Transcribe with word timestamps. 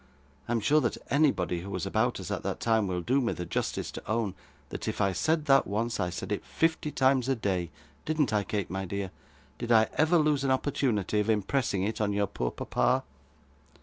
I 0.47 0.53
am 0.53 0.61
sure 0.61 0.81
that 0.81 0.97
anybody 1.11 1.59
who 1.61 1.69
was 1.69 1.85
about 1.85 2.19
us 2.19 2.31
at 2.31 2.41
that 2.41 2.59
time, 2.59 2.87
will 2.87 3.01
do 3.01 3.21
me 3.21 3.33
the 3.33 3.45
justice 3.45 3.91
to 3.91 4.09
own, 4.11 4.33
that 4.69 4.87
if 4.87 4.99
I 4.99 5.11
said 5.13 5.45
that 5.45 5.67
once, 5.67 5.99
I 5.99 6.09
said 6.09 6.31
it 6.31 6.43
fifty 6.43 6.89
times 6.89 7.29
a 7.29 7.35
day. 7.35 7.69
Didn't 8.05 8.33
I, 8.33 8.43
Kate, 8.43 8.71
my 8.71 8.83
dear? 8.85 9.11
Did 9.59 9.71
I 9.71 9.89
ever 9.97 10.17
lose 10.17 10.43
an 10.43 10.49
opportunity 10.49 11.19
of 11.19 11.29
impressing 11.29 11.83
it 11.83 12.01
on 12.01 12.13
your 12.13 12.25
poor 12.25 12.49
papa? 12.49 13.03